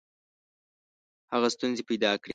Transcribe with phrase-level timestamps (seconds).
[1.33, 2.29] هغه ستونزي پیدا کړې.